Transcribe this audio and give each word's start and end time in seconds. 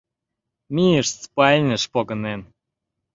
Мийышт 0.73 1.15
спальньыш 1.25 1.83
погынен. 1.93 2.41